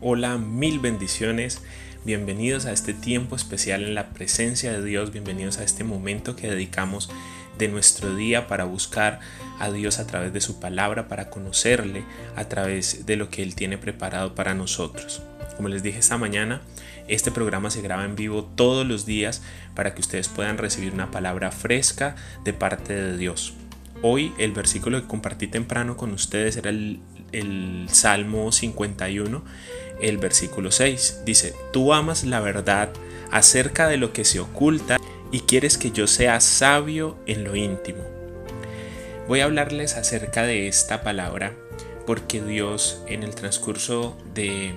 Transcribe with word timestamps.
Hola, 0.00 0.38
mil 0.38 0.78
bendiciones. 0.78 1.60
Bienvenidos 2.04 2.66
a 2.66 2.72
este 2.72 2.94
tiempo 2.94 3.34
especial 3.34 3.82
en 3.82 3.96
la 3.96 4.10
presencia 4.10 4.70
de 4.70 4.84
Dios. 4.84 5.10
Bienvenidos 5.10 5.58
a 5.58 5.64
este 5.64 5.82
momento 5.82 6.36
que 6.36 6.48
dedicamos 6.48 7.10
de 7.58 7.66
nuestro 7.66 8.14
día 8.14 8.46
para 8.46 8.62
buscar 8.62 9.18
a 9.58 9.72
Dios 9.72 9.98
a 9.98 10.06
través 10.06 10.32
de 10.32 10.40
su 10.40 10.60
palabra, 10.60 11.08
para 11.08 11.30
conocerle 11.30 12.04
a 12.36 12.44
través 12.44 13.06
de 13.06 13.16
lo 13.16 13.28
que 13.28 13.42
Él 13.42 13.56
tiene 13.56 13.76
preparado 13.76 14.36
para 14.36 14.54
nosotros. 14.54 15.20
Como 15.56 15.68
les 15.68 15.82
dije 15.82 15.98
esta 15.98 16.16
mañana, 16.16 16.62
este 17.08 17.32
programa 17.32 17.68
se 17.72 17.82
graba 17.82 18.04
en 18.04 18.14
vivo 18.14 18.44
todos 18.44 18.86
los 18.86 19.04
días 19.04 19.42
para 19.74 19.94
que 19.94 20.00
ustedes 20.00 20.28
puedan 20.28 20.58
recibir 20.58 20.92
una 20.92 21.10
palabra 21.10 21.50
fresca 21.50 22.14
de 22.44 22.52
parte 22.52 22.94
de 22.94 23.16
Dios. 23.16 23.54
Hoy 24.00 24.32
el 24.38 24.52
versículo 24.52 25.02
que 25.02 25.08
compartí 25.08 25.48
temprano 25.48 25.96
con 25.96 26.12
ustedes 26.12 26.56
era 26.56 26.70
el, 26.70 27.00
el 27.32 27.88
Salmo 27.90 28.52
51 28.52 29.42
el 30.00 30.18
versículo 30.18 30.70
6. 30.70 31.22
Dice, 31.24 31.54
tú 31.72 31.92
amas 31.92 32.24
la 32.24 32.40
verdad 32.40 32.90
acerca 33.30 33.88
de 33.88 33.96
lo 33.96 34.12
que 34.12 34.24
se 34.24 34.40
oculta 34.40 34.98
y 35.30 35.40
quieres 35.40 35.76
que 35.78 35.90
yo 35.90 36.06
sea 36.06 36.40
sabio 36.40 37.16
en 37.26 37.44
lo 37.44 37.56
íntimo. 37.56 38.04
Voy 39.26 39.40
a 39.40 39.44
hablarles 39.44 39.94
acerca 39.96 40.44
de 40.44 40.68
esta 40.68 41.02
palabra 41.02 41.52
porque 42.06 42.40
Dios 42.40 43.02
en 43.06 43.22
el 43.22 43.34
transcurso 43.34 44.16
de, 44.34 44.72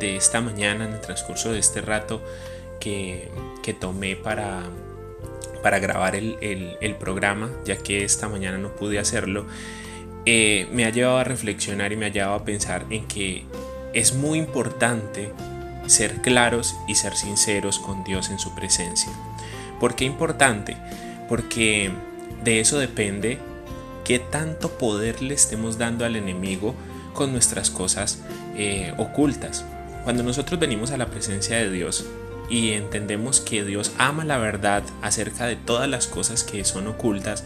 esta 0.00 0.40
mañana, 0.40 0.84
en 0.84 0.94
el 0.94 1.00
transcurso 1.00 1.52
de 1.52 1.60
este 1.60 1.80
rato 1.80 2.20
que, 2.80 3.30
tomé 3.80 4.16
para, 4.16 4.62
para 5.62 5.78
grabar 5.78 6.16
el, 6.16 6.96
programa, 6.98 7.52
ya 7.64 7.76
que 7.76 8.02
esta 8.02 8.28
mañana 8.28 8.58
no 8.58 8.74
pude 8.74 8.98
hacerlo, 8.98 9.46
eh, 10.26 10.68
me 10.72 10.84
ha 10.84 10.90
llevado 10.90 11.18
a 11.18 11.24
reflexionar 11.24 11.92
y 11.92 11.96
me 11.96 12.06
ha 12.06 12.10
llevado 12.10 12.34
a 12.34 12.44
pensar 12.44 12.86
en 12.90 13.06
que 13.06 13.44
es 13.92 14.14
muy 14.14 14.38
importante 14.38 15.32
ser 15.86 16.22
claros 16.22 16.76
y 16.86 16.94
ser 16.94 17.16
sinceros 17.16 17.78
con 17.78 18.04
Dios 18.04 18.30
en 18.30 18.38
su 18.38 18.54
presencia. 18.54 19.12
¿Por 19.80 19.96
qué 19.96 20.04
importante? 20.04 20.76
Porque 21.28 21.90
de 22.44 22.60
eso 22.60 22.78
depende 22.78 23.38
qué 24.04 24.18
tanto 24.18 24.70
poder 24.70 25.22
le 25.22 25.34
estemos 25.34 25.78
dando 25.78 26.04
al 26.04 26.16
enemigo 26.16 26.74
con 27.14 27.32
nuestras 27.32 27.70
cosas 27.70 28.20
eh, 28.56 28.94
ocultas. 28.98 29.64
Cuando 30.04 30.22
nosotros 30.22 30.58
venimos 30.58 30.90
a 30.90 30.96
la 30.96 31.06
presencia 31.06 31.56
de 31.56 31.70
Dios 31.70 32.06
y 32.48 32.72
entendemos 32.72 33.40
que 33.40 33.64
Dios 33.64 33.92
ama 33.98 34.24
la 34.24 34.38
verdad 34.38 34.82
acerca 35.00 35.46
de 35.46 35.56
todas 35.56 35.88
las 35.88 36.06
cosas 36.06 36.42
que 36.44 36.64
son 36.64 36.86
ocultas, 36.86 37.44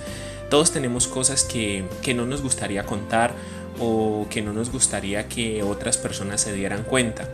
todos 0.50 0.72
tenemos 0.72 1.08
cosas 1.08 1.44
que, 1.44 1.84
que 2.02 2.14
no 2.14 2.26
nos 2.26 2.42
gustaría 2.42 2.84
contar 2.84 3.34
o 3.78 4.26
que 4.30 4.42
no 4.42 4.52
nos 4.52 4.70
gustaría 4.70 5.28
que 5.28 5.62
otras 5.62 5.98
personas 5.98 6.40
se 6.40 6.52
dieran 6.52 6.82
cuenta 6.82 7.28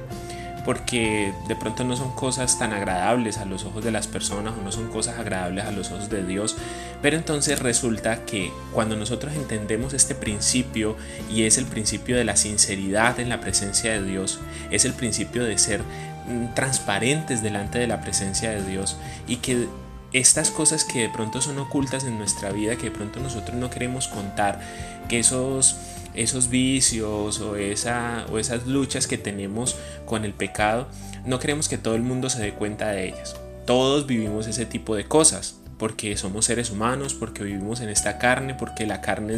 porque 0.64 1.34
de 1.48 1.56
pronto 1.56 1.84
no 1.84 1.96
son 1.96 2.12
cosas 2.14 2.58
tan 2.58 2.72
agradables 2.72 3.38
a 3.38 3.44
los 3.44 3.64
ojos 3.64 3.84
de 3.84 3.90
las 3.90 4.06
personas 4.06 4.54
o 4.58 4.62
no 4.62 4.70
son 4.70 4.88
cosas 4.88 5.18
agradables 5.18 5.64
a 5.64 5.72
los 5.72 5.90
ojos 5.90 6.08
de 6.08 6.24
Dios. 6.24 6.56
Pero 7.00 7.16
entonces 7.16 7.58
resulta 7.58 8.24
que 8.24 8.52
cuando 8.72 8.96
nosotros 8.96 9.34
entendemos 9.34 9.92
este 9.92 10.14
principio 10.14 10.96
y 11.30 11.44
es 11.44 11.58
el 11.58 11.64
principio 11.64 12.16
de 12.16 12.24
la 12.24 12.36
sinceridad 12.36 13.18
en 13.18 13.28
la 13.28 13.40
presencia 13.40 13.92
de 13.92 14.04
Dios, 14.04 14.38
es 14.70 14.84
el 14.84 14.92
principio 14.92 15.44
de 15.44 15.58
ser 15.58 15.80
mm, 16.28 16.54
transparentes 16.54 17.42
delante 17.42 17.78
de 17.78 17.88
la 17.88 18.00
presencia 18.00 18.50
de 18.50 18.64
Dios 18.64 18.96
y 19.26 19.36
que 19.36 19.66
estas 20.12 20.50
cosas 20.50 20.84
que 20.84 21.00
de 21.00 21.08
pronto 21.08 21.40
son 21.40 21.58
ocultas 21.58 22.04
en 22.04 22.18
nuestra 22.18 22.50
vida, 22.50 22.76
que 22.76 22.84
de 22.84 22.90
pronto 22.90 23.20
nosotros 23.20 23.56
no 23.56 23.70
queremos 23.70 24.08
contar, 24.08 24.60
que 25.08 25.18
esos 25.18 25.76
esos 26.14 26.50
vicios 26.50 27.40
o, 27.40 27.56
esa, 27.56 28.26
o 28.30 28.38
esas 28.38 28.66
luchas 28.66 29.06
que 29.06 29.16
tenemos 29.16 29.76
con 30.04 30.24
el 30.26 30.34
pecado, 30.34 30.86
no 31.24 31.38
queremos 31.38 31.68
que 31.68 31.78
todo 31.78 31.94
el 31.94 32.02
mundo 32.02 32.28
se 32.28 32.42
dé 32.42 32.52
cuenta 32.52 32.90
de 32.90 33.08
ellas. 33.08 33.34
Todos 33.64 34.06
vivimos 34.06 34.46
ese 34.46 34.66
tipo 34.66 34.94
de 34.94 35.06
cosas 35.06 35.61
porque 35.82 36.16
somos 36.16 36.44
seres 36.44 36.70
humanos, 36.70 37.12
porque 37.12 37.42
vivimos 37.42 37.80
en 37.80 37.88
esta 37.88 38.16
carne, 38.18 38.54
porque 38.54 38.86
la 38.86 39.00
carne 39.00 39.34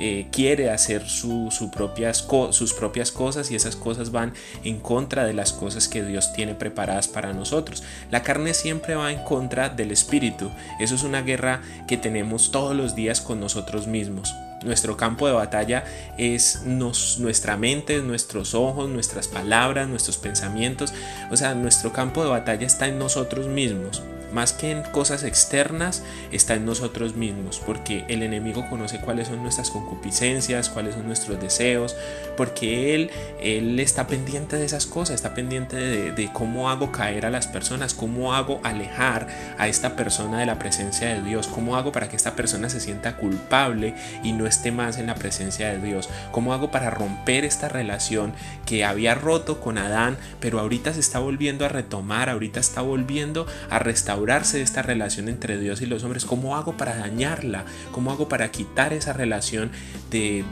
eh, 0.00 0.26
quiere 0.32 0.70
hacer 0.70 1.08
sus 1.08 1.54
propias 1.70 3.12
cosas 3.12 3.52
y 3.52 3.54
esas 3.54 3.76
cosas 3.76 4.10
van 4.10 4.34
en 4.64 4.80
contra 4.80 5.24
de 5.24 5.34
las 5.34 5.52
cosas 5.52 5.86
que 5.86 6.02
Dios 6.02 6.32
tiene 6.32 6.56
preparadas 6.56 7.06
para 7.06 7.32
nosotros. 7.32 7.84
La 8.10 8.24
carne 8.24 8.54
siempre 8.54 8.96
va 8.96 9.12
en 9.12 9.22
contra 9.22 9.68
del 9.68 9.92
espíritu. 9.92 10.50
Eso 10.80 10.96
es 10.96 11.04
una 11.04 11.22
guerra 11.22 11.62
que 11.86 11.96
tenemos 11.96 12.50
todos 12.50 12.74
los 12.74 12.96
días 12.96 13.20
con 13.20 13.38
nosotros 13.38 13.86
mismos. 13.86 14.34
Nuestro 14.64 14.96
campo 14.96 15.28
de 15.28 15.34
batalla 15.34 15.84
es 16.18 16.62
nuestra 16.64 17.56
mente, 17.56 18.02
nuestros 18.02 18.54
ojos, 18.54 18.90
nuestras 18.90 19.28
palabras, 19.28 19.86
nuestros 19.86 20.16
pensamientos. 20.16 20.92
O 21.30 21.36
sea, 21.36 21.54
nuestro 21.54 21.92
campo 21.92 22.24
de 22.24 22.30
batalla 22.30 22.66
está 22.66 22.88
en 22.88 22.98
nosotros 22.98 23.46
mismos 23.46 24.02
más 24.34 24.52
que 24.52 24.72
en 24.72 24.82
cosas 24.82 25.22
externas, 25.22 26.02
está 26.32 26.54
en 26.54 26.66
nosotros 26.66 27.14
mismos, 27.14 27.62
porque 27.64 28.04
el 28.08 28.22
enemigo 28.22 28.68
conoce 28.68 29.00
cuáles 29.00 29.28
son 29.28 29.42
nuestras 29.42 29.70
concupiscencias, 29.70 30.68
cuáles 30.68 30.94
son 30.94 31.06
nuestros 31.06 31.40
deseos, 31.40 31.96
porque 32.36 32.94
él, 32.94 33.10
él 33.40 33.78
está 33.78 34.08
pendiente 34.08 34.56
de 34.56 34.64
esas 34.64 34.86
cosas, 34.86 35.14
está 35.14 35.34
pendiente 35.34 35.76
de, 35.76 36.12
de 36.12 36.32
cómo 36.32 36.68
hago 36.68 36.90
caer 36.90 37.26
a 37.26 37.30
las 37.30 37.46
personas, 37.46 37.94
cómo 37.94 38.34
hago 38.34 38.60
alejar 38.64 39.28
a 39.56 39.68
esta 39.68 39.94
persona 39.94 40.40
de 40.40 40.46
la 40.46 40.58
presencia 40.58 41.14
de 41.14 41.22
Dios, 41.22 41.46
cómo 41.46 41.76
hago 41.76 41.92
para 41.92 42.08
que 42.08 42.16
esta 42.16 42.34
persona 42.34 42.68
se 42.68 42.80
sienta 42.80 43.16
culpable 43.16 43.94
y 44.24 44.32
no 44.32 44.46
esté 44.46 44.72
más 44.72 44.98
en 44.98 45.06
la 45.06 45.14
presencia 45.14 45.70
de 45.70 45.78
Dios, 45.78 46.08
cómo 46.32 46.52
hago 46.52 46.72
para 46.72 46.90
romper 46.90 47.44
esta 47.44 47.68
relación 47.68 48.32
que 48.66 48.84
había 48.84 49.14
roto 49.14 49.60
con 49.60 49.78
Adán, 49.78 50.16
pero 50.40 50.58
ahorita 50.58 50.92
se 50.92 51.00
está 51.00 51.20
volviendo 51.20 51.64
a 51.64 51.68
retomar, 51.68 52.28
ahorita 52.28 52.58
está 52.58 52.80
volviendo 52.80 53.46
a 53.70 53.78
restaurar 53.78 54.23
de 54.24 54.62
esta 54.62 54.82
relación 54.82 55.28
entre 55.28 55.58
Dios 55.58 55.82
y 55.82 55.86
los 55.86 56.02
hombres? 56.02 56.24
¿Cómo 56.24 56.56
hago 56.56 56.76
para 56.76 56.96
dañarla? 56.96 57.64
¿Cómo 57.92 58.10
hago 58.10 58.28
para 58.28 58.50
quitar 58.50 58.92
esa 58.92 59.12
relación 59.12 59.70
de, 60.10 60.44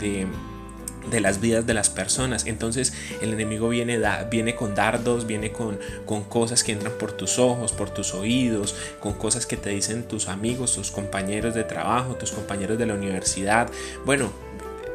de 1.11 1.21
las 1.21 1.41
vidas 1.41 1.67
de 1.67 1.75
las 1.75 1.91
personas. 1.91 2.47
Entonces 2.47 2.93
el 3.21 3.33
enemigo 3.33 3.69
viene, 3.69 3.99
da, 3.99 4.25
viene 4.25 4.55
con 4.55 4.75
dardos, 4.75 5.27
viene 5.27 5.53
con, 5.53 5.79
con 6.07 6.25
cosas 6.25 6.63
que 6.63 6.73
entran 6.73 6.93
por 6.99 7.13
tus 7.13 7.39
ojos, 7.39 7.73
por 7.73 7.91
tus 7.91 8.15
oídos, 8.15 8.77
con 9.01 9.15
cosas 9.15 9.47
que 9.47 9.57
te 9.57 9.71
dicen 9.71 10.05
tus 10.05 10.29
amigos, 10.29 10.75
tus 10.75 10.91
compañeros 10.91 11.55
de 11.55 11.65
trabajo, 11.65 12.15
tus 12.15 12.33
compañeros 12.33 12.79
de 12.79 12.87
la 12.87 12.95
universidad. 12.95 13.71
Bueno, 14.05 14.33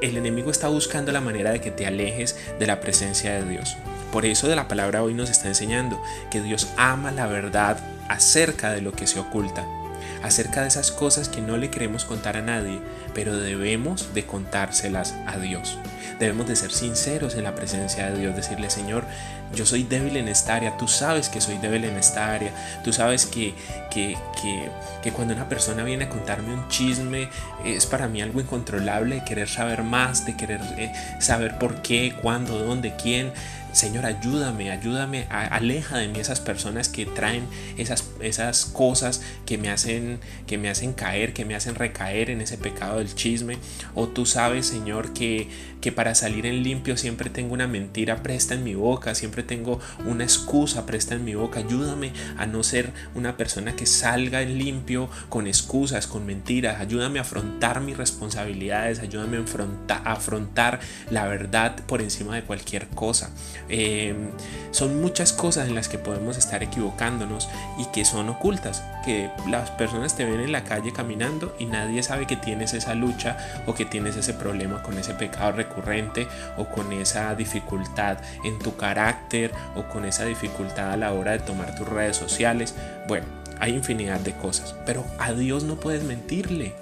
el 0.01 0.15
enemigo 0.15 0.51
está 0.51 0.67
buscando 0.67 1.11
la 1.11 1.21
manera 1.21 1.51
de 1.51 1.61
que 1.61 1.71
te 1.71 1.87
alejes 1.87 2.37
de 2.59 2.67
la 2.67 2.79
presencia 2.79 3.33
de 3.33 3.49
Dios. 3.49 3.75
Por 4.11 4.25
eso 4.25 4.47
de 4.47 4.55
la 4.55 4.67
palabra 4.67 5.03
hoy 5.03 5.13
nos 5.13 5.29
está 5.29 5.47
enseñando 5.47 6.01
que 6.31 6.41
Dios 6.41 6.67
ama 6.77 7.11
la 7.11 7.27
verdad 7.27 7.79
acerca 8.09 8.71
de 8.71 8.81
lo 8.81 8.91
que 8.91 9.07
se 9.07 9.19
oculta, 9.19 9.65
acerca 10.23 10.61
de 10.61 10.67
esas 10.67 10.91
cosas 10.91 11.29
que 11.29 11.41
no 11.41 11.57
le 11.57 11.69
queremos 11.69 12.05
contar 12.05 12.37
a 12.37 12.41
nadie, 12.41 12.79
pero 13.13 13.37
debemos 13.37 14.13
de 14.13 14.25
contárselas 14.25 15.15
a 15.25 15.37
Dios. 15.37 15.77
Debemos 16.19 16.47
de 16.47 16.55
ser 16.55 16.71
sinceros 16.71 17.35
en 17.35 17.43
la 17.43 17.55
presencia 17.55 18.09
de 18.09 18.19
Dios, 18.19 18.35
decirle, 18.35 18.69
Señor, 18.69 19.05
yo 19.53 19.65
soy 19.65 19.83
débil 19.83 20.17
en 20.17 20.27
esta 20.27 20.55
área, 20.55 20.77
tú 20.77 20.87
sabes 20.87 21.29
que 21.29 21.41
soy 21.41 21.57
débil 21.57 21.85
en 21.85 21.95
esta 21.95 22.33
área, 22.33 22.51
tú 22.83 22.91
sabes 22.91 23.25
que, 23.25 23.53
que, 23.97 24.69
que, 25.01 25.11
cuando 25.11 25.33
una 25.33 25.49
persona 25.49 25.83
viene 25.83 26.03
a 26.03 26.09
contarme 26.09 26.53
un 26.53 26.67
chisme 26.67 27.29
es 27.65 27.87
para 27.87 28.07
mí 28.07 28.21
algo 28.21 28.39
incontrolable 28.39 29.15
de 29.15 29.23
querer 29.23 29.49
saber 29.49 29.81
más, 29.81 30.25
de 30.25 30.35
querer 30.37 30.61
eh, 30.77 30.91
saber 31.19 31.57
por 31.57 31.81
qué, 31.81 32.13
cuándo, 32.21 32.59
dónde, 32.59 32.93
quién. 33.01 33.31
Señor, 33.71 34.07
ayúdame, 34.07 34.71
ayúdame, 34.71 35.27
aleja 35.29 35.99
de 35.99 36.07
mí 36.07 36.19
esas 36.19 36.39
personas 36.39 36.89
que 36.89 37.05
traen 37.05 37.43
esas, 37.77 38.05
esas 38.21 38.65
cosas 38.65 39.21
que 39.45 39.59
me, 39.59 39.69
hacen, 39.69 40.19
que 40.47 40.57
me 40.57 40.69
hacen 40.69 40.93
caer, 40.93 41.33
que 41.33 41.45
me 41.45 41.53
hacen 41.53 41.75
recaer 41.75 42.31
en 42.31 42.41
ese 42.41 42.57
pecado 42.57 42.97
del 42.97 43.13
chisme. 43.13 43.57
O 43.93 44.07
tú 44.07 44.25
sabes, 44.25 44.65
Señor, 44.65 45.13
que, 45.13 45.49
que 45.79 45.91
para 45.91 46.15
salir 46.15 46.47
en 46.47 46.63
limpio 46.63 46.97
siempre 46.97 47.29
tengo 47.29 47.53
una 47.53 47.67
mentira 47.67 48.23
presta 48.23 48.55
en 48.55 48.63
mi 48.63 48.73
boca, 48.73 49.13
siempre 49.13 49.43
tengo 49.43 49.79
una 50.05 50.23
excusa 50.23 50.87
presta 50.87 51.13
en 51.13 51.23
mi 51.23 51.35
boca. 51.35 51.59
Ayúdame 51.59 52.13
a 52.37 52.47
no 52.47 52.63
ser 52.63 52.91
una 53.13 53.37
persona 53.37 53.75
que 53.75 53.85
salga 53.87 54.41
en 54.41 54.57
limpio 54.57 55.09
con 55.29 55.47
excusas, 55.47 56.07
con 56.07 56.25
mentiras. 56.25 56.79
Ayúdame 56.79 57.19
a 57.19 57.23
afrontar 57.23 57.81
mis 57.81 57.97
responsabilidades, 57.97 58.99
ayúdame 58.99 59.37
a 59.37 60.11
afrontar 60.11 60.79
la 61.09 61.27
verdad 61.27 61.75
por 61.87 62.01
encima 62.01 62.35
de 62.35 62.43
cualquier 62.43 62.87
cosa. 62.89 63.31
Em, 63.69 64.29
son 64.71 65.01
muchas 65.01 65.33
cosas 65.33 65.67
en 65.67 65.75
las 65.75 65.89
que 65.89 65.97
podemos 65.97 66.37
estar 66.37 66.61
equivocándonos 66.63 67.49
y 67.79 67.85
que 67.85 68.05
son 68.05 68.29
ocultas, 68.29 68.83
que 69.03 69.29
las 69.49 69.71
personas 69.71 70.15
te 70.15 70.25
ven 70.25 70.39
en 70.39 70.51
la 70.51 70.63
calle 70.63 70.93
caminando 70.93 71.55
y 71.59 71.65
nadie 71.65 72.03
sabe 72.03 72.27
que 72.27 72.35
tienes 72.35 72.73
esa 72.73 72.93
lucha 72.93 73.37
o 73.65 73.73
que 73.73 73.85
tienes 73.85 74.15
ese 74.17 74.33
problema 74.33 74.83
con 74.83 74.97
ese 74.97 75.13
pecado 75.13 75.53
recurrente 75.53 76.27
o 76.57 76.65
con 76.65 76.91
esa 76.93 77.33
dificultad 77.35 78.17
en 78.43 78.59
tu 78.59 78.75
carácter 78.75 79.51
o 79.75 79.83
con 79.83 80.05
esa 80.05 80.25
dificultad 80.25 80.91
a 80.91 80.97
la 80.97 81.13
hora 81.13 81.31
de 81.31 81.39
tomar 81.39 81.75
tus 81.75 81.87
redes 81.87 82.17
sociales. 82.17 82.75
Bueno, 83.07 83.25
hay 83.59 83.73
infinidad 83.73 84.19
de 84.19 84.35
cosas, 84.35 84.75
pero 84.85 85.05
a 85.19 85.33
Dios 85.33 85.63
no 85.63 85.79
puedes 85.79 86.03
mentirle. 86.03 86.73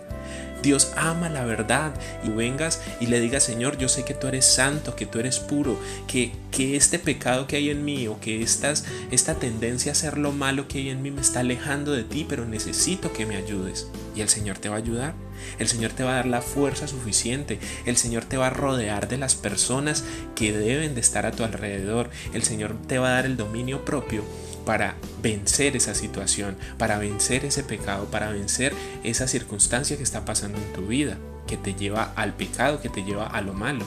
Dios 0.66 0.94
ama 0.96 1.30
la 1.30 1.46
verdad 1.46 1.94
y 2.24 2.30
vengas 2.30 2.82
y 3.00 3.06
le 3.06 3.20
digas, 3.20 3.44
Señor, 3.44 3.78
yo 3.78 3.88
sé 3.88 4.04
que 4.04 4.16
tú 4.16 4.26
eres 4.26 4.46
santo, 4.46 4.96
que 4.96 5.06
tú 5.06 5.20
eres 5.20 5.40
puro, 5.40 5.80
que, 6.08 6.32
que 6.50 6.76
este 6.76 6.98
pecado 6.98 7.46
que 7.46 7.58
hay 7.58 7.70
en 7.70 7.86
mí 7.86 8.08
o 8.08 8.20
que 8.20 8.42
estas, 8.42 8.84
esta 9.12 9.36
tendencia 9.36 9.92
a 9.92 9.94
hacer 9.94 10.18
lo 10.18 10.32
malo 10.32 10.68
que 10.68 10.80
hay 10.80 10.90
en 10.90 11.04
mí 11.04 11.12
me 11.12 11.22
está 11.22 11.42
alejando 11.42 11.92
de 11.92 12.04
ti, 12.04 12.26
pero 12.28 12.48
necesito 12.48 13.14
que 13.14 13.28
me 13.28 13.36
ayudes. 13.36 13.88
Y 14.16 14.22
el 14.22 14.30
Señor 14.30 14.58
te 14.58 14.70
va 14.70 14.76
a 14.76 14.80
ayudar. 14.80 15.14
El 15.60 15.68
Señor 15.68 15.92
te 15.92 16.04
va 16.04 16.14
a 16.14 16.16
dar 16.16 16.26
la 16.26 16.42
fuerza 16.42 16.88
suficiente. 16.88 17.60
El 17.86 17.98
Señor 17.98 18.26
te 18.26 18.38
va 18.38 18.48
a 18.48 18.52
rodear 18.52 19.08
de 19.08 19.18
las 19.18 19.36
personas 19.36 20.04
que 20.34 20.52
deben 20.52 20.96
de 20.96 21.02
estar 21.02 21.28
a 21.28 21.32
tu 21.32 21.44
alrededor. 21.44 22.10
El 22.34 22.42
Señor 22.42 22.76
te 22.88 22.98
va 22.98 23.10
a 23.10 23.16
dar 23.16 23.26
el 23.28 23.38
dominio 23.38 23.86
propio 23.86 24.24
para 24.66 24.96
vencer 25.22 25.76
esa 25.76 25.94
situación, 25.96 26.58
para 26.78 26.98
vencer 26.98 27.46
ese 27.46 27.64
pecado, 27.64 28.06
para 28.06 28.30
vencer 28.32 28.74
esa 29.04 29.28
circunstancia 29.28 29.98
que 29.98 30.04
está 30.04 30.26
pasando 30.26 30.58
en 30.58 30.74
tu 30.74 30.88
vida, 30.88 31.18
que 31.48 31.58
te 31.58 31.74
lleva 31.74 32.12
al 32.16 32.34
pecado, 32.34 32.82
que 32.82 32.90
te 32.90 33.04
lleva 33.04 33.28
a 33.28 33.42
lo 33.42 33.54
malo. 33.54 33.86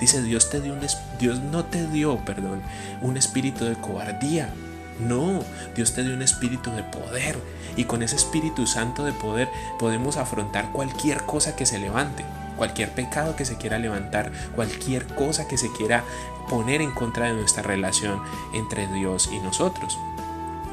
Dice, 0.00 0.22
Dios 0.22 0.50
te 0.50 0.60
dio 0.60 0.74
un 0.74 0.80
Dios 1.18 1.40
no 1.40 1.64
te 1.64 1.86
dio, 1.88 2.18
perdón, 2.24 2.60
un 3.00 3.16
espíritu 3.16 3.64
de 3.64 3.76
cobardía. 3.76 4.52
No, 5.00 5.42
Dios 5.74 5.94
te 5.94 6.02
dio 6.02 6.14
un 6.14 6.22
espíritu 6.22 6.70
de 6.72 6.82
poder 6.82 7.36
y 7.76 7.84
con 7.84 8.02
ese 8.02 8.16
Espíritu 8.16 8.66
Santo 8.66 9.04
de 9.04 9.12
poder 9.12 9.48
podemos 9.78 10.16
afrontar 10.16 10.72
cualquier 10.72 11.22
cosa 11.22 11.54
que 11.54 11.66
se 11.66 11.78
levante, 11.78 12.24
cualquier 12.56 12.90
pecado 12.90 13.36
que 13.36 13.44
se 13.44 13.56
quiera 13.56 13.78
levantar, 13.78 14.32
cualquier 14.54 15.06
cosa 15.06 15.46
que 15.46 15.58
se 15.58 15.70
quiera 15.72 16.02
poner 16.48 16.80
en 16.80 16.92
contra 16.92 17.26
de 17.26 17.34
nuestra 17.34 17.62
relación 17.62 18.22
entre 18.54 18.86
Dios 18.88 19.28
y 19.32 19.38
nosotros. 19.40 19.98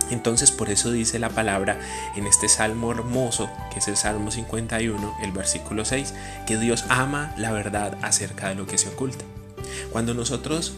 Entonces 0.10 0.52
por 0.52 0.70
eso 0.70 0.92
dice 0.92 1.20
la 1.20 1.30
palabra 1.30 1.80
en 2.16 2.28
este 2.28 2.50
salmo 2.50 2.92
hermoso, 2.92 3.50
que 3.72 3.80
es 3.80 3.88
el 3.88 3.98
Salmo 3.98 4.32
51, 4.32 5.18
el 5.22 5.32
versículo 5.32 5.86
6, 5.86 6.14
que 6.46 6.58
Dios 6.58 6.86
ama 6.90 7.34
la 7.38 7.52
verdad 7.52 7.98
acerca 8.02 8.50
de 8.50 8.56
lo 8.56 8.68
que 8.68 8.78
se 8.78 8.90
oculta. 8.90 9.26
Cuando 9.92 10.14
nosotros 10.14 10.74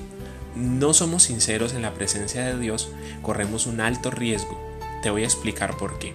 no 0.56 0.94
somos 0.94 1.24
sinceros 1.24 1.74
en 1.74 1.82
la 1.82 1.94
presencia 1.94 2.46
de 2.46 2.58
Dios, 2.58 2.90
corremos 3.22 3.68
un 3.68 3.82
alto 3.82 4.10
riesgo. 4.12 4.60
Te 5.02 5.10
voy 5.10 5.24
a 5.24 5.28
explicar 5.28 5.76
por 5.78 6.00
qué. 6.00 6.14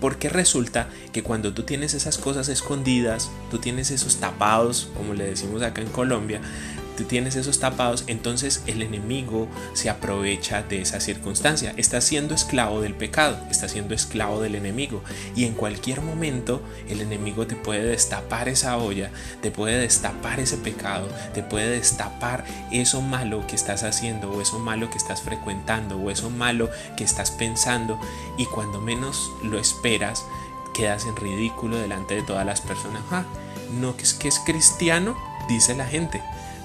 Porque 0.00 0.28
resulta 0.28 0.88
que 1.12 1.22
cuando 1.22 1.54
tú 1.54 1.62
tienes 1.62 1.94
esas 1.94 2.18
cosas 2.18 2.48
escondidas, 2.48 3.30
tú 3.50 3.58
tienes 3.58 3.90
esos 3.90 4.16
tapados, 4.16 4.88
como 4.94 5.14
le 5.14 5.24
decimos 5.24 5.62
acá 5.62 5.80
en 5.80 5.88
Colombia, 5.88 6.40
tú 6.96 7.04
tienes 7.04 7.36
esos 7.36 7.60
tapados, 7.60 8.04
entonces 8.06 8.62
el 8.66 8.82
enemigo 8.82 9.48
se 9.74 9.90
aprovecha 9.90 10.62
de 10.62 10.80
esa 10.80 11.00
circunstancia. 11.00 11.74
Está 11.76 12.00
siendo 12.00 12.34
esclavo 12.34 12.80
del 12.80 12.94
pecado, 12.94 13.38
está 13.50 13.68
siendo 13.68 13.94
esclavo 13.94 14.40
del 14.40 14.54
enemigo. 14.54 15.02
Y 15.34 15.44
en 15.44 15.54
cualquier 15.54 16.00
momento 16.00 16.62
el 16.88 17.00
enemigo 17.00 17.46
te 17.46 17.56
puede 17.56 17.84
destapar 17.84 18.48
esa 18.48 18.76
olla, 18.78 19.10
te 19.42 19.50
puede 19.50 19.78
destapar 19.78 20.40
ese 20.40 20.56
pecado, 20.56 21.08
te 21.34 21.42
puede 21.42 21.70
destapar 21.70 22.44
eso 22.72 23.02
malo 23.02 23.46
que 23.46 23.56
estás 23.56 23.82
haciendo 23.82 24.30
o 24.30 24.40
eso 24.40 24.58
malo 24.58 24.90
que 24.90 24.98
estás 24.98 25.22
frecuentando 25.22 25.98
o 25.98 26.10
eso 26.10 26.30
malo 26.30 26.70
que 26.96 27.04
estás 27.04 27.30
pensando. 27.30 28.00
Y 28.38 28.46
cuando 28.46 28.80
menos 28.80 29.30
lo 29.42 29.58
esperas, 29.58 30.24
quedas 30.74 31.06
en 31.06 31.16
ridículo 31.16 31.78
delante 31.78 32.14
de 32.14 32.22
todas 32.22 32.44
las 32.44 32.60
personas. 32.60 33.02
Ah, 33.10 33.24
no 33.80 33.94
es 33.98 34.14
que 34.14 34.28
es 34.28 34.38
cristiano, 34.40 35.16
dice 35.48 35.74
la 35.74 35.86
gente. 35.86 36.22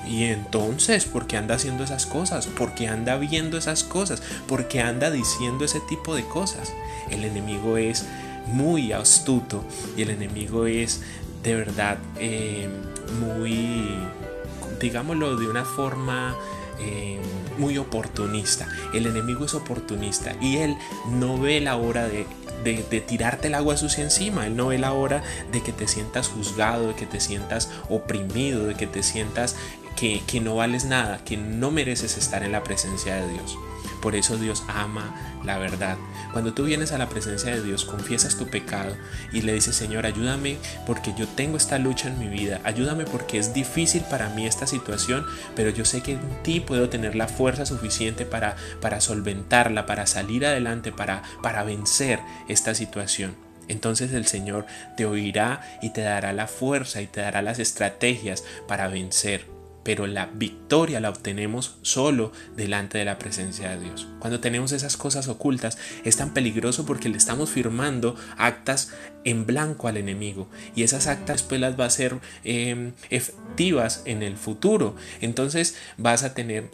Y 0.07 0.25
entonces, 0.25 1.05
¿por 1.05 1.27
qué 1.27 1.37
anda 1.37 1.55
haciendo 1.55 1.83
esas 1.83 2.05
cosas? 2.05 2.47
¿Por 2.47 2.73
qué 2.73 2.87
anda 2.87 3.17
viendo 3.17 3.57
esas 3.57 3.83
cosas? 3.83 4.21
¿Por 4.47 4.67
qué 4.67 4.81
anda 4.81 5.11
diciendo 5.11 5.65
ese 5.65 5.79
tipo 5.81 6.15
de 6.15 6.25
cosas? 6.25 6.73
El 7.09 7.23
enemigo 7.23 7.77
es 7.77 8.05
muy 8.47 8.91
astuto 8.91 9.63
y 9.95 10.01
el 10.01 10.09
enemigo 10.09 10.65
es 10.65 11.01
de 11.43 11.55
verdad 11.55 11.97
eh, 12.17 12.69
muy, 13.19 13.95
digámoslo 14.79 15.37
de 15.37 15.47
una 15.47 15.65
forma 15.65 16.35
eh, 16.79 17.19
muy 17.57 17.77
oportunista. 17.77 18.67
El 18.93 19.05
enemigo 19.05 19.45
es 19.45 19.53
oportunista 19.53 20.35
y 20.41 20.57
él 20.57 20.75
no 21.09 21.39
ve 21.39 21.61
la 21.61 21.75
hora 21.75 22.07
de 22.07 22.25
de, 22.63 23.01
tirarte 23.01 23.47
el 23.47 23.55
agua 23.55 23.77
sucia 23.77 24.03
encima. 24.03 24.47
Él 24.47 24.55
no 24.55 24.67
ve 24.67 24.77
la 24.77 24.93
hora 24.93 25.23
de 25.51 25.61
que 25.61 25.71
te 25.71 25.87
sientas 25.87 26.27
juzgado, 26.27 26.89
de 26.89 26.95
que 26.95 27.05
te 27.05 27.19
sientas 27.19 27.69
oprimido, 27.89 28.65
de 28.65 28.75
que 28.75 28.87
te 28.87 29.03
sientas 29.03 29.55
que, 29.95 30.41
no 30.41 30.55
vales 30.55 30.85
nada, 30.85 31.23
que 31.23 31.37
no 31.37 31.71
mereces 31.71 32.17
estar 32.17 32.43
en 32.43 32.51
la 32.51 32.63
presencia 32.63 33.15
de 33.15 33.31
Dios. 33.31 33.57
Por 34.01 34.15
eso 34.15 34.37
Dios 34.37 34.63
ama 34.67 35.39
la 35.43 35.59
verdad. 35.59 35.97
Cuando 36.31 36.53
tú 36.53 36.63
vienes 36.63 36.91
a 36.91 36.97
la 36.97 37.07
presencia 37.07 37.51
de 37.53 37.61
Dios, 37.61 37.85
confiesas 37.85 38.35
tu 38.35 38.47
pecado 38.47 38.95
y 39.31 39.41
le 39.41 39.53
dices, 39.53 39.75
Señor, 39.75 40.07
ayúdame 40.07 40.57
porque 40.87 41.13
yo 41.15 41.27
tengo 41.27 41.57
esta 41.57 41.77
lucha 41.77 42.07
en 42.07 42.17
mi 42.17 42.27
vida. 42.27 42.61
Ayúdame 42.63 43.05
porque 43.05 43.37
es 43.37 43.53
difícil 43.53 44.01
para 44.09 44.29
mí 44.29 44.47
esta 44.47 44.65
situación, 44.65 45.23
pero 45.55 45.69
yo 45.69 45.85
sé 45.85 46.01
que 46.01 46.13
en 46.13 46.43
ti 46.43 46.61
puedo 46.61 46.89
tener 46.89 47.15
la 47.15 47.27
fuerza 47.27 47.65
suficiente 47.65 48.25
para, 48.25 48.55
solventarla, 48.99 49.85
para 49.85 50.07
salir 50.07 50.47
adelante, 50.47 50.91
para 50.91 51.63
vencer 51.63 52.19
esta 52.47 52.73
situación. 52.73 53.35
Entonces 53.67 54.11
el 54.11 54.27
Señor 54.27 54.65
te 54.97 55.05
oirá 55.05 55.61
y 55.81 55.91
te 55.91 56.01
dará 56.01 56.33
la 56.33 56.47
fuerza 56.47 57.01
y 57.01 57.07
te 57.07 57.21
dará 57.21 57.41
las 57.41 57.59
estrategias 57.59 58.43
para 58.67 58.87
vencer 58.87 59.60
pero 59.83 60.07
la 60.07 60.27
victoria 60.27 60.99
la 60.99 61.09
obtenemos 61.09 61.75
solo 61.81 62.31
delante 62.55 62.97
de 62.97 63.05
la 63.05 63.17
presencia 63.17 63.69
de 63.71 63.83
Dios. 63.83 64.07
Cuando 64.19 64.39
tenemos 64.39 64.71
esas 64.71 64.97
cosas 64.97 65.27
ocultas 65.27 65.77
es 66.03 66.17
tan 66.17 66.33
peligroso 66.33 66.85
porque 66.85 67.09
le 67.09 67.17
estamos 67.17 67.49
firmando 67.49 68.15
actas 68.37 68.91
en 69.23 69.45
blanco 69.45 69.87
al 69.87 69.97
enemigo 69.97 70.47
y 70.75 70.83
esas 70.83 71.07
actas 71.07 71.37
después 71.37 71.61
las 71.61 71.79
va 71.79 71.85
a 71.85 71.89
ser 71.89 72.19
em, 72.43 72.93
efectivas 73.09 74.03
en 74.05 74.23
el 74.23 74.37
futuro. 74.37 74.95
Entonces 75.21 75.75
vas 75.97 76.23
a 76.23 76.33
tener 76.33 76.71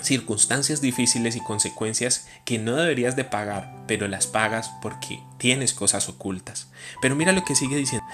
circunstancias 0.00 0.80
difíciles 0.80 1.34
y 1.34 1.40
consecuencias 1.40 2.28
que 2.44 2.58
no 2.58 2.76
deberías 2.76 3.16
de 3.16 3.24
pagar, 3.24 3.74
pero 3.88 4.06
las 4.06 4.28
pagas 4.28 4.70
porque 4.80 5.20
tienes 5.38 5.72
cosas 5.72 6.08
ocultas. 6.08 6.68
Pero 7.02 7.16
mira 7.16 7.32
lo 7.32 7.44
que 7.44 7.56
sigue 7.56 7.76
diciendo. 7.76 8.06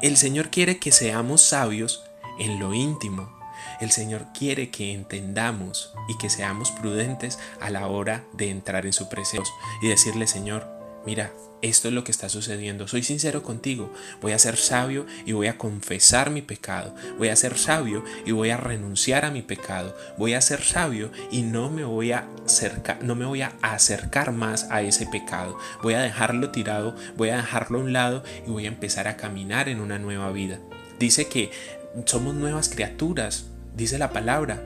El 0.00 0.16
Señor 0.16 0.50
quiere 0.50 0.78
que 0.78 0.92
seamos 0.92 1.42
sabios 1.42 2.02
en 2.38 2.58
lo 2.58 2.74
íntimo 2.74 3.35
el 3.80 3.90
Señor 3.90 4.26
quiere 4.36 4.70
que 4.70 4.92
entendamos 4.92 5.92
y 6.08 6.16
que 6.18 6.30
seamos 6.30 6.70
prudentes 6.70 7.38
a 7.60 7.70
la 7.70 7.86
hora 7.86 8.24
de 8.32 8.50
entrar 8.50 8.86
en 8.86 8.92
su 8.92 9.08
presencia 9.08 9.54
y 9.82 9.88
decirle, 9.88 10.26
Señor, 10.26 10.66
mira, 11.04 11.32
esto 11.62 11.88
es 11.88 11.94
lo 11.94 12.04
que 12.04 12.12
está 12.12 12.28
sucediendo. 12.28 12.86
Soy 12.86 13.02
sincero 13.02 13.42
contigo. 13.42 13.92
Voy 14.20 14.32
a 14.32 14.38
ser 14.38 14.56
sabio 14.56 15.06
y 15.24 15.32
voy 15.32 15.46
a 15.46 15.56
confesar 15.56 16.30
mi 16.30 16.42
pecado. 16.42 16.94
Voy 17.18 17.28
a 17.28 17.36
ser 17.36 17.56
sabio 17.56 18.04
y 18.26 18.32
voy 18.32 18.50
a 18.50 18.56
renunciar 18.56 19.24
a 19.24 19.30
mi 19.30 19.42
pecado. 19.42 19.96
Voy 20.18 20.34
a 20.34 20.40
ser 20.40 20.62
sabio 20.62 21.10
y 21.30 21.42
no 21.42 21.70
me 21.70 21.84
voy 21.84 22.12
a 22.12 22.28
acercar, 22.44 23.02
no 23.02 23.14
me 23.14 23.24
voy 23.24 23.42
a 23.42 23.54
acercar 23.62 24.32
más 24.32 24.64
a 24.70 24.82
ese 24.82 25.06
pecado. 25.06 25.58
Voy 25.82 25.94
a 25.94 26.02
dejarlo 26.02 26.50
tirado, 26.50 26.94
voy 27.16 27.30
a 27.30 27.38
dejarlo 27.38 27.78
a 27.78 27.82
un 27.82 27.92
lado 27.92 28.22
y 28.46 28.50
voy 28.50 28.66
a 28.66 28.68
empezar 28.68 29.08
a 29.08 29.16
caminar 29.16 29.68
en 29.68 29.80
una 29.80 29.98
nueva 29.98 30.30
vida. 30.32 30.58
Dice 30.98 31.26
que 31.26 31.50
somos 32.04 32.34
nuevas 32.34 32.68
criaturas 32.68 33.46
dice 33.76 33.98
la 33.98 34.12
palabra. 34.12 34.62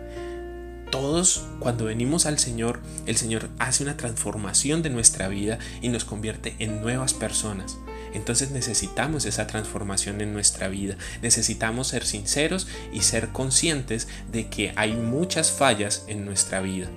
Todos 0.90 1.44
cuando 1.60 1.84
venimos 1.84 2.26
al 2.26 2.38
Señor, 2.38 2.80
el 3.06 3.16
Señor 3.16 3.48
hace 3.58 3.84
una 3.84 3.96
transformación 3.96 4.82
de 4.82 4.90
nuestra 4.90 5.28
vida 5.28 5.58
y 5.80 5.88
nos 5.88 6.04
convierte 6.04 6.56
en 6.58 6.80
nuevas 6.80 7.14
personas. 7.14 7.78
Entonces 8.12 8.50
necesitamos 8.50 9.24
esa 9.24 9.46
transformación 9.46 10.20
en 10.20 10.32
nuestra 10.32 10.68
vida. 10.68 10.96
Necesitamos 11.22 11.88
ser 11.88 12.04
sinceros 12.04 12.66
y 12.92 13.02
ser 13.02 13.28
conscientes 13.28 14.08
de 14.32 14.48
que 14.48 14.72
hay 14.74 14.94
muchas 14.94 15.52
fallas 15.52 16.04
en 16.08 16.24
nuestra 16.24 16.60
vida. 16.60 16.88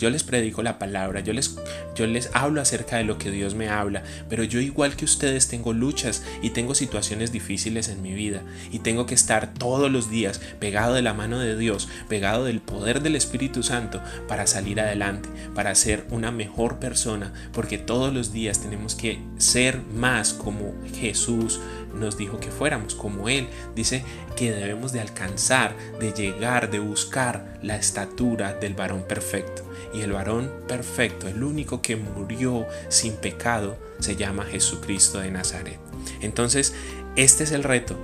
Yo 0.00 0.08
les 0.08 0.24
predico 0.24 0.62
la 0.62 0.78
palabra, 0.78 1.20
yo 1.20 1.34
les, 1.34 1.56
yo 1.94 2.06
les 2.06 2.30
hablo 2.32 2.62
acerca 2.62 2.96
de 2.96 3.04
lo 3.04 3.18
que 3.18 3.30
Dios 3.30 3.54
me 3.54 3.68
habla, 3.68 4.02
pero 4.30 4.44
yo 4.44 4.58
igual 4.58 4.96
que 4.96 5.04
ustedes 5.04 5.48
tengo 5.48 5.74
luchas 5.74 6.22
y 6.40 6.50
tengo 6.50 6.74
situaciones 6.74 7.32
difíciles 7.32 7.90
en 7.90 8.00
mi 8.00 8.14
vida 8.14 8.40
y 8.72 8.78
tengo 8.78 9.04
que 9.04 9.14
estar 9.14 9.52
todos 9.52 9.90
los 9.90 10.10
días 10.10 10.40
pegado 10.58 10.94
de 10.94 11.02
la 11.02 11.12
mano 11.12 11.38
de 11.38 11.54
Dios, 11.54 11.86
pegado 12.08 12.46
del 12.46 12.60
poder 12.60 13.02
del 13.02 13.14
Espíritu 13.14 13.62
Santo 13.62 14.00
para 14.26 14.46
salir 14.46 14.80
adelante, 14.80 15.28
para 15.54 15.74
ser 15.74 16.06
una 16.08 16.30
mejor 16.30 16.78
persona, 16.78 17.34
porque 17.52 17.76
todos 17.76 18.14
los 18.14 18.32
días 18.32 18.62
tenemos 18.62 18.94
que 18.94 19.20
ser 19.36 19.82
más 19.82 20.32
como 20.32 20.72
Jesús 20.94 21.60
nos 21.94 22.16
dijo 22.16 22.38
que 22.38 22.50
fuéramos, 22.50 22.94
como 22.94 23.28
Él 23.28 23.48
dice 23.74 24.04
que 24.36 24.52
debemos 24.52 24.92
de 24.92 25.00
alcanzar, 25.00 25.74
de 25.98 26.12
llegar, 26.12 26.70
de 26.70 26.78
buscar 26.78 27.58
la 27.62 27.76
estatura 27.76 28.54
del 28.54 28.74
varón 28.74 29.02
perfecto 29.02 29.62
y 29.92 30.02
el 30.02 30.12
varón 30.12 30.50
perfecto, 30.68 31.28
el 31.28 31.42
único 31.42 31.82
que 31.82 31.96
murió 31.96 32.66
sin 32.88 33.14
pecado, 33.14 33.76
se 33.98 34.16
llama 34.16 34.44
Jesucristo 34.44 35.20
de 35.20 35.30
Nazaret. 35.30 35.78
Entonces, 36.20 36.74
este 37.16 37.44
es 37.44 37.52
el 37.52 37.64
reto. 37.64 37.96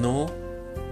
No, 0.00 0.32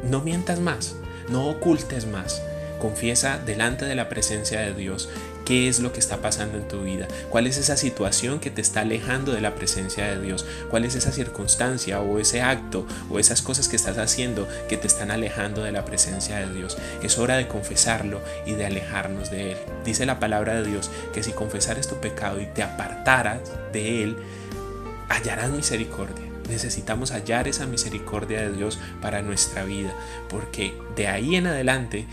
no 0.02 0.20
mientas 0.20 0.60
más, 0.60 0.96
no 1.28 1.46
ocultes 1.46 2.06
más. 2.06 2.42
Confiesa 2.80 3.38
delante 3.38 3.84
de 3.84 3.94
la 3.94 4.08
presencia 4.08 4.60
de 4.60 4.74
Dios 4.74 5.08
qué 5.44 5.68
es 5.68 5.80
lo 5.80 5.92
que 5.92 6.00
está 6.00 6.18
pasando 6.18 6.58
en 6.58 6.68
tu 6.68 6.82
vida, 6.82 7.08
cuál 7.30 7.46
es 7.46 7.56
esa 7.56 7.76
situación 7.76 8.40
que 8.40 8.50
te 8.50 8.60
está 8.60 8.80
alejando 8.80 9.32
de 9.32 9.40
la 9.40 9.54
presencia 9.54 10.06
de 10.06 10.20
Dios, 10.20 10.46
cuál 10.70 10.84
es 10.84 10.94
esa 10.94 11.12
circunstancia 11.12 12.00
o 12.00 12.18
ese 12.18 12.42
acto 12.42 12.86
o 13.10 13.18
esas 13.18 13.42
cosas 13.42 13.68
que 13.68 13.76
estás 13.76 13.98
haciendo 13.98 14.48
que 14.68 14.76
te 14.76 14.86
están 14.86 15.10
alejando 15.10 15.62
de 15.62 15.72
la 15.72 15.84
presencia 15.84 16.38
de 16.38 16.52
Dios. 16.52 16.76
Es 17.02 17.18
hora 17.18 17.36
de 17.36 17.48
confesarlo 17.48 18.20
y 18.46 18.52
de 18.52 18.66
alejarnos 18.66 19.30
de 19.30 19.52
Él. 19.52 19.58
Dice 19.84 20.06
la 20.06 20.20
palabra 20.20 20.54
de 20.54 20.68
Dios 20.68 20.90
que 21.12 21.22
si 21.22 21.32
confesares 21.32 21.88
tu 21.88 21.96
pecado 22.00 22.40
y 22.40 22.46
te 22.46 22.62
apartaras 22.62 23.40
de 23.72 24.04
Él, 24.04 24.16
hallarás 25.08 25.50
misericordia. 25.50 26.26
Necesitamos 26.48 27.12
hallar 27.12 27.48
esa 27.48 27.66
misericordia 27.66 28.42
de 28.42 28.52
Dios 28.52 28.78
para 29.00 29.22
nuestra 29.22 29.64
vida, 29.64 29.94
porque 30.28 30.74
de 30.96 31.06
ahí 31.06 31.36
en 31.36 31.46
adelante 31.46 32.06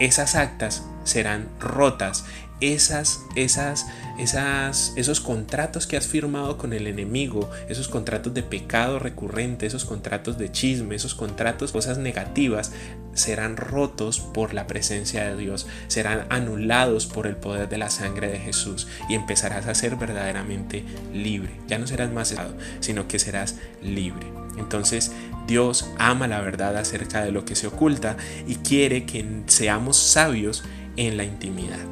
esas 0.00 0.34
actas 0.34 0.84
serán 1.04 1.48
rotas 1.60 2.24
esas, 2.60 3.20
esas, 3.34 3.86
esas, 4.18 4.92
esos 4.96 5.20
contratos 5.20 5.86
que 5.86 5.96
has 5.96 6.06
firmado 6.06 6.56
con 6.56 6.72
el 6.72 6.86
enemigo, 6.86 7.50
esos 7.68 7.88
contratos 7.88 8.32
de 8.32 8.42
pecado 8.42 8.98
recurrente, 8.98 9.66
esos 9.66 9.84
contratos 9.84 10.38
de 10.38 10.50
chisme, 10.52 10.94
esos 10.94 11.14
contratos, 11.14 11.72
cosas 11.72 11.98
negativas, 11.98 12.72
serán 13.12 13.56
rotos 13.56 14.20
por 14.20 14.54
la 14.54 14.66
presencia 14.66 15.24
de 15.24 15.36
Dios, 15.36 15.66
serán 15.88 16.26
anulados 16.30 17.06
por 17.06 17.26
el 17.26 17.36
poder 17.36 17.68
de 17.68 17.78
la 17.78 17.90
sangre 17.90 18.28
de 18.28 18.38
Jesús 18.38 18.86
y 19.08 19.14
empezarás 19.14 19.66
a 19.66 19.74
ser 19.74 19.96
verdaderamente 19.96 20.84
libre. 21.12 21.52
Ya 21.66 21.78
no 21.78 21.86
serás 21.86 22.10
más 22.12 22.30
esclavo, 22.30 22.54
sino 22.80 23.08
que 23.08 23.18
serás 23.18 23.56
libre. 23.82 24.26
Entonces 24.58 25.12
Dios 25.46 25.90
ama 25.98 26.28
la 26.28 26.40
verdad 26.40 26.76
acerca 26.76 27.24
de 27.24 27.32
lo 27.32 27.44
que 27.44 27.56
se 27.56 27.66
oculta 27.66 28.16
y 28.46 28.56
quiere 28.56 29.04
que 29.04 29.24
seamos 29.46 29.96
sabios 29.96 30.64
en 30.96 31.16
la 31.16 31.24
intimidad. 31.24 31.84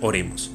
Oremos. 0.00 0.50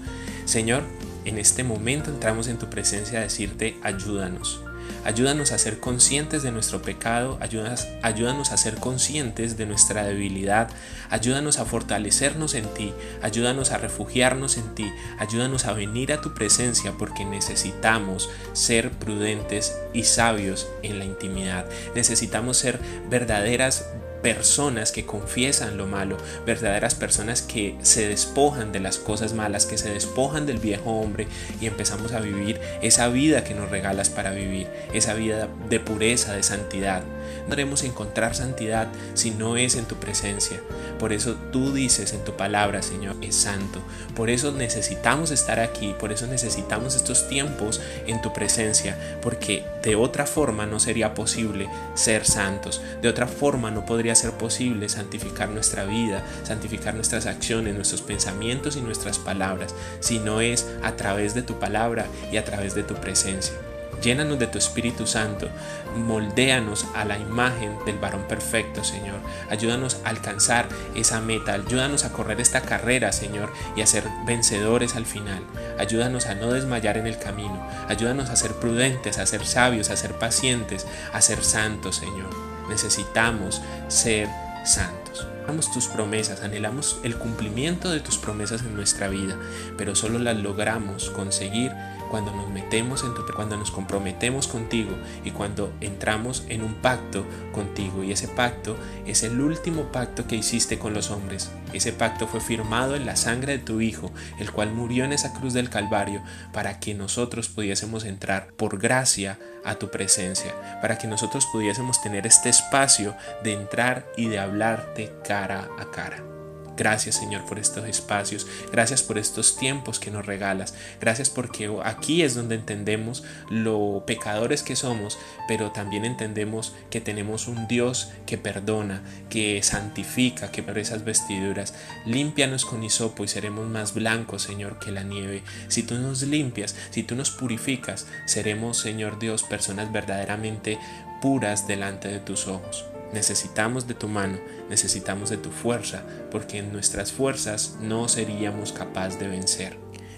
Señor, 0.46 0.84
en 1.25 1.38
este 1.38 1.64
momento 1.64 2.10
entramos 2.10 2.48
en 2.48 2.58
tu 2.58 2.70
presencia 2.70 3.20
a 3.20 3.24
decirte, 3.24 3.78
ayúdanos. 3.82 4.64
Ayúdanos 5.04 5.51
a 5.51 5.58
ser 5.58 5.80
conscientes 5.80 6.44
de 6.44 6.51
nuestro 6.51 6.82
pecado, 6.82 7.38
ayúdanos, 7.42 7.88
ayúdanos, 8.01 8.51
a 8.51 8.58
ser 8.58 8.75
conscientes 8.75 9.58
de 9.58 9.65
nuestra 9.65 10.04
debilidad, 10.04 10.70
ayúdanos 11.10 11.60
a 11.60 11.65
fortalecernos 11.65 12.56
en 12.56 12.65
ti, 12.74 12.94
ayúdanos 13.22 13.72
a 13.72 13.77
refugiarnos 13.77 14.58
en 14.58 14.74
ti, 14.75 14.92
ayúdanos 15.20 15.65
a 15.65 15.74
venir 15.74 16.12
a 16.12 16.22
tu 16.22 16.34
presencia 16.34 16.94
porque 16.98 17.25
necesitamos 17.25 18.30
ser 18.54 18.92
prudentes 18.92 19.75
y 19.94 20.04
sabios 20.04 20.68
en 20.82 21.00
la 21.00 21.06
intimidad. 21.06 21.65
Necesitamos 21.94 22.58
ser 22.58 22.80
verdaderas 23.10 23.86
personas 24.25 24.91
que 24.91 25.05
confiesan 25.05 25.77
lo 25.77 25.86
malo, 25.86 26.17
verdaderas 26.48 26.96
personas 26.96 27.44
que 27.44 27.75
se 27.84 28.10
despojan 28.10 28.72
de 28.72 28.79
las 28.79 28.98
cosas 28.98 29.34
malas, 29.34 29.67
que 29.67 29.77
se 29.77 29.91
despojan 29.91 30.48
del 30.48 30.58
viejo 30.58 30.89
hombre 31.00 31.27
y 31.62 31.67
empezamos 31.67 32.12
a 32.12 32.22
vivir 32.22 32.60
esa 32.82 33.08
vida 33.10 33.44
que 33.44 33.53
nos 33.53 33.70
regalas 33.70 34.10
para 34.10 34.32
vivir, 34.32 34.65
esa 34.96 35.13
vida 35.13 35.48
de 35.70 35.79
pureza, 35.79 36.34
de 36.34 36.41
santidad. 36.41 37.03
No 37.48 37.55
podremos 37.55 37.84
encontrar 37.84 38.36
santidad 38.36 38.89
si 39.13 39.32
no 39.32 39.55
es 39.55 39.75
en 39.75 39.86
tu 39.86 39.96
presencia. 39.96 40.60
Por 41.00 41.13
eso 41.13 41.38
tú 41.53 41.72
dices 41.72 42.12
en 42.12 42.22
tu 42.25 42.34
palabra, 42.34 42.82
Señor, 42.82 43.15
es 43.22 43.34
santo. 43.34 43.82
Por 44.13 44.29
eso 44.29 44.51
necesitamos 44.51 45.32
estar 45.32 45.62
aquí, 45.62 45.96
por 45.98 46.12
eso 46.12 46.27
necesitamos 46.27 46.98
estos 46.98 47.29
tiempos 47.29 47.79
en 48.08 48.22
tu 48.22 48.34
presencia, 48.34 48.98
porque 49.22 49.63
de 49.84 49.96
otra 49.96 50.25
forma 50.25 50.65
no 50.65 50.82
sería 50.82 51.13
posible 51.13 51.70
ser 51.94 52.25
santos. 52.25 52.82
De 53.01 53.08
otra 53.08 53.25
forma 53.25 53.72
no 53.72 53.86
podría 53.86 54.15
ser 54.15 54.32
posible 54.32 54.89
santificar 54.89 55.48
nuestra 55.48 55.86
vida, 55.86 56.25
santificar 56.44 56.94
nuestras 56.94 57.25
acciones, 57.25 57.74
nuestros 57.74 58.01
pensamientos 58.01 58.75
y 58.75 58.82
nuestras 58.82 59.17
palabras, 59.17 59.74
si 60.01 60.20
no 60.20 60.41
es 60.41 60.67
a 60.84 60.98
través 60.98 61.34
de 61.34 61.41
tu 61.41 61.58
palabra 61.58 62.05
y 62.34 62.36
a 62.36 62.44
través 62.44 62.75
de 62.75 62.84
tu 62.84 62.96
presencia. 62.96 63.55
Llénanos 64.02 64.40
de 64.40 64.48
tu 64.48 64.58
Espíritu 64.58 65.08
Santo, 65.08 65.50
moldéanos 65.96 66.86
a 66.94 67.06
la 67.06 67.18
imagen 67.18 67.78
del 67.86 67.98
varón 67.98 68.24
perfecto, 68.28 68.84
Señor. 68.84 69.20
Ayúdanos 69.50 69.98
a 70.04 70.10
alcanzar 70.10 70.68
esa 70.96 71.22
meta, 71.22 71.54
ayúdanos 71.54 72.04
a 72.04 72.12
correr 72.12 72.40
esta 72.40 72.62
carrera, 72.62 73.12
Señor, 73.12 73.52
y 73.75 73.82
a 73.82 73.88
ser 73.88 74.04
vencedores 74.25 74.96
al 74.96 75.06
final. 75.06 75.44
Ayúdanos 75.80 76.28
a 76.28 76.36
no 76.36 76.52
desmayar 76.52 76.98
en 76.98 77.08
el 77.08 77.18
camino, 77.18 77.66
ayúdanos 77.88 78.30
a 78.30 78.36
ser 78.36 78.54
prudentes, 78.54 79.18
a 79.18 79.25
ser 79.25 79.46
sabios, 79.46 79.90
a 79.90 79.98
ser 79.98 80.14
pacientes, 80.14 80.86
a 81.14 81.22
ser 81.22 81.44
santos, 81.44 81.98
Señor. 81.98 82.30
Necesitamos 82.70 83.62
ser 83.88 84.28
santos. 84.66 85.28
Amamos 85.46 85.72
tus 85.72 85.86
promesas, 85.86 86.42
anhelamos 86.42 86.98
el 87.04 87.18
cumplimiento 87.18 87.92
de 87.92 88.00
tus 88.00 88.18
promesas 88.18 88.62
en 88.62 88.75
nuestra 88.75 89.10
vida, 89.10 89.38
pero 89.78 89.94
solo 89.94 90.18
las 90.18 90.38
logramos 90.38 91.12
conseguir 91.12 91.72
cuando 92.10 92.32
nos 92.32 92.50
metemos 92.50 93.04
en 93.04 93.14
tu, 93.14 93.26
cuando 93.34 93.58
nos 93.58 93.72
comprometemos 93.72 94.48
contigo 94.48 94.92
y 95.24 95.32
cuando 95.32 95.72
entramos 95.82 96.44
en 96.50 96.62
un 96.62 96.76
pacto 96.76 97.26
contigo 97.54 98.04
y 98.04 98.12
ese 98.12 98.28
pacto 98.28 98.76
es 99.06 99.24
el 99.24 99.40
último 99.40 99.92
pacto 99.92 100.28
que 100.28 100.36
hiciste 100.36 100.80
con 100.80 100.94
los 100.94 101.12
hombres. 101.12 101.52
Ese 101.74 101.94
pacto 101.94 102.28
fue 102.28 102.40
firmado 102.40 102.96
en 102.96 103.06
la 103.06 103.16
sangre 103.16 103.54
de 103.58 103.64
tu 103.64 103.82
hijo, 103.82 104.12
el 104.40 104.52
cual 104.52 104.72
murió 104.72 105.06
en 105.06 105.14
esa 105.14 105.34
cruz 105.34 105.54
del 105.54 105.70
Calvario 105.70 106.22
para 106.54 106.80
que 106.80 106.94
nosotros 106.94 107.50
pudiésemos 107.50 108.06
entrar 108.06 108.48
por 108.56 108.80
gracia 108.80 109.40
a 109.64 109.76
tu 109.76 109.90
presencia, 109.90 110.54
para 110.82 110.98
que 110.98 111.08
nosotros 111.08 111.48
pudiésemos 111.52 112.02
tener 112.02 112.28
este 112.28 112.50
espacio 112.50 113.16
de 113.44 113.54
entrar 113.54 114.06
y 114.16 114.28
de 114.28 114.40
hablarte 114.40 115.12
cara 115.24 115.68
a 115.80 115.92
cara. 115.92 116.35
Gracias 116.77 117.15
Señor 117.15 117.46
por 117.46 117.60
estos 117.60 117.86
espacios, 117.86 118.48
gracias 118.72 119.01
por 119.01 119.17
estos 119.17 119.58
tiempos 119.58 120.00
que 120.00 120.12
nos 120.12 120.25
regalas, 120.25 120.74
gracias 121.00 121.29
porque 121.29 121.74
aquí 121.84 122.22
es 122.22 122.36
donde 122.36 122.55
entendemos 122.55 123.24
lo 123.50 124.03
pecadores 124.05 124.63
que 124.63 124.75
somos, 124.75 125.17
pero 125.48 125.72
también 125.72 126.05
entendemos 126.05 126.74
que 126.89 127.01
tenemos 127.01 127.48
un 127.48 127.67
Dios 127.67 128.10
que 128.25 128.38
perdona, 128.38 129.01
que 129.29 129.62
santifica, 129.63 130.51
que 130.51 130.63
por 130.63 130.77
esas 130.77 131.03
vestiduras. 131.03 131.74
Límpianos 132.05 132.65
con 132.65 132.84
hisopo 132.84 133.24
y 133.24 133.27
seremos 133.27 133.67
más 133.67 133.94
blancos, 133.94 134.44
Señor, 134.44 134.79
que 134.79 134.91
la 134.91 135.03
nieve. 135.03 135.44
Si 135.67 135.84
tú 135.84 135.96
nos 135.96 136.22
limpias, 136.24 136.75
si 136.89 137.03
tú 137.03 137.15
nos 137.15 137.32
purificas, 137.32 138.08
seremos, 138.25 138.77
Señor 138.77 139.20
Dios, 139.20 139.44
personas 139.44 139.91
verdaderamente 139.91 140.77
puras 141.22 141.67
delante 141.67 142.08
de 142.08 142.20
tus 142.20 142.48
ojos. 142.48 142.86
Necesitamos 143.15 143.88
de 143.88 143.93
tu 143.93 144.10
mano, 144.10 144.38
necesitamos 144.69 145.29
de 145.29 145.38
tu 145.38 145.50
fuerza, 145.50 146.03
porque 146.31 146.57
en 146.57 146.74
nuestras 146.74 147.13
fuerzas 147.13 147.77
no 147.79 148.10
seríamos 148.10 148.74
capaces 148.74 149.17
de 149.22 149.29
vencer. 149.29 149.77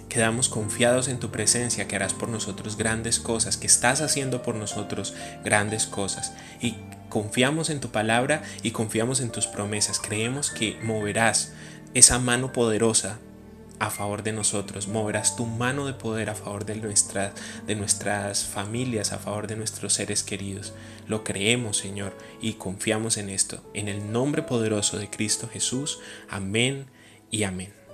Quedamos 0.09 0.49
confiados 0.49 1.07
en 1.07 1.19
tu 1.19 1.29
presencia, 1.29 1.87
que 1.87 1.95
harás 1.95 2.15
por 2.15 2.27
nosotros 2.27 2.75
grandes 2.75 3.19
cosas, 3.19 3.55
que 3.55 3.67
estás 3.67 4.01
haciendo 4.01 4.41
por 4.41 4.55
nosotros 4.55 5.13
grandes 5.45 5.85
cosas. 5.85 6.33
Y 6.59 6.77
confiamos 7.07 7.69
en 7.69 7.81
tu 7.81 7.89
palabra 7.89 8.41
y 8.63 8.71
confiamos 8.71 9.21
en 9.21 9.29
tus 9.29 9.45
promesas. 9.45 9.99
Creemos 9.99 10.49
que 10.49 10.79
moverás 10.81 11.53
esa 11.93 12.17
mano 12.17 12.51
poderosa 12.51 13.19
a 13.79 13.89
favor 13.89 14.24
de 14.24 14.31
nosotros, 14.31 14.88
moverás 14.88 15.36
tu 15.36 15.46
mano 15.46 15.86
de 15.86 15.93
poder 15.93 16.29
a 16.29 16.36
favor 16.36 16.65
de, 16.65 16.75
nuestra, 16.75 17.34
de 17.65 17.75
nuestras 17.75 18.46
familias, 18.46 19.12
a 19.12 19.19
favor 19.19 19.48
de 19.48 19.55
nuestros 19.55 19.93
seres 19.93 20.24
queridos. 20.24 20.74
Lo 21.07 21.24
creemos, 21.24 21.77
Señor, 21.77 22.17
y 22.41 22.53
confiamos 22.53 23.17
en 23.17 23.29
esto. 23.29 23.62
En 23.74 23.88
el 23.88 24.12
nombre 24.12 24.43
poderoso 24.43 24.98
de 24.98 25.10
Cristo 25.10 25.48
Jesús. 25.48 26.00
Amén 26.29 26.88
y 27.29 27.43
amén. 27.43 27.87